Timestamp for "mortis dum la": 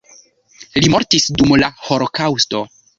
0.95-1.71